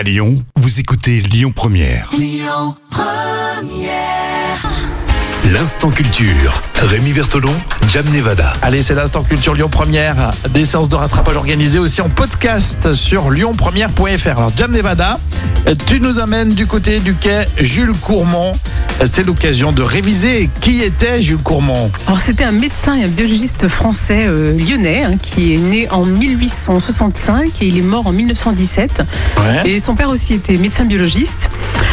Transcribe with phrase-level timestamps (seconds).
[0.00, 2.10] À Lyon, vous écoutez Lyon Première.
[5.52, 6.62] L'instant culture.
[6.76, 7.52] Rémi Bertolon,
[7.86, 8.54] Jam Nevada.
[8.62, 10.30] Allez, c'est l'instant culture Lyon Première.
[10.54, 14.38] Des séances de rattrapage organisées aussi en podcast sur lyonpremière.fr.
[14.38, 15.20] Alors, Jam Nevada,
[15.86, 18.52] tu nous amènes du côté du quai Jules Courmont.
[19.04, 21.90] C'est l'occasion de réviser qui était Jules Courmont.
[22.06, 26.04] Alors c'était un médecin et un biologiste français euh, lyonnais hein, qui est né en
[26.04, 29.02] 1865 et il est mort en 1917.
[29.38, 29.70] Ouais.
[29.70, 31.48] Et son père aussi était médecin biologiste.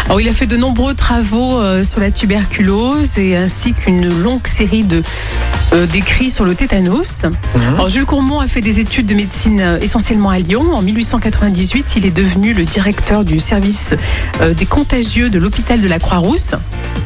[0.05, 4.45] Alors il a fait de nombreux travaux euh, sur la tuberculose et ainsi qu'une longue
[4.45, 5.01] série de
[5.73, 7.23] euh, d'écrits sur le tétanos.
[7.75, 10.73] Alors Jules Courmont a fait des études de médecine essentiellement à Lyon.
[10.73, 13.93] En 1898, il est devenu le directeur du service
[14.41, 16.51] euh, des contagieux de l'hôpital de la Croix-Rousse.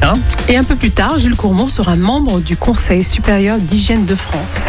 [0.02, 0.14] Hein
[0.48, 4.60] Et un peu plus tard, Jules Courmont sera membre du Conseil supérieur d'hygiène de France.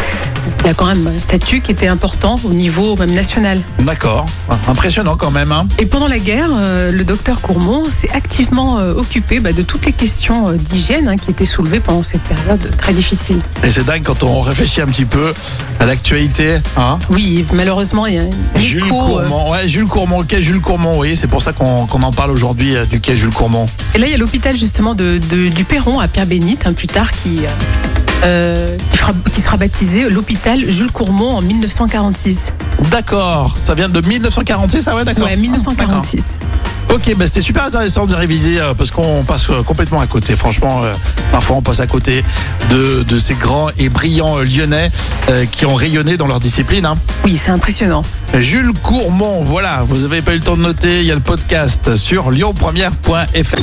[0.64, 3.60] Il a quand même un statut qui était important au niveau même national.
[3.80, 4.26] D'accord.
[4.68, 5.52] Impressionnant quand même.
[5.52, 5.66] Hein.
[5.78, 9.84] Et pendant la guerre, euh, le docteur Courmont s'est activement euh, occupé bah, de toutes
[9.86, 13.40] les questions euh, d'hygiène hein, qui étaient soulevées pendant cette période très difficile.
[13.62, 15.34] Et c'est dingue quand on réfléchit un petit peu
[15.80, 16.56] à l'actualité.
[16.76, 16.98] Hein.
[17.10, 18.24] Oui, malheureusement, il y a
[18.58, 21.86] Jules écho, Courmont, ouais, Jules Courmont, le quai Jules Courmont, oui, c'est pour ça qu'on
[21.86, 23.66] en parle aujourd'hui du quai Jules Courmont.
[23.94, 27.10] Et là, il y a l'hôpital justement de, de- du Perron à Pierre-Bénite, plus tard,
[27.10, 27.40] qui,
[28.24, 32.52] euh, qui, fera- qui sera baptisé l'hôpital Jules Courmont en 1946.
[32.90, 35.24] D'accord, ça vient de 1946, ça ouais, d'accord.
[35.24, 36.38] Ouais, 1946.
[36.92, 40.36] Ok, bah c'était super intéressant de réviser euh, parce qu'on passe euh, complètement à côté.
[40.36, 40.92] Franchement, euh,
[41.30, 42.22] parfois on passe à côté
[42.70, 44.90] de, de ces grands et brillants lyonnais
[45.50, 46.84] qui ont rayonné dans leur discipline.
[46.86, 46.96] hein.
[47.24, 48.02] Oui, c'est impressionnant.
[48.34, 51.20] Jules Courmont, voilà, vous n'avez pas eu le temps de noter, il y a le
[51.20, 53.62] podcast sur lyonpremière.fr.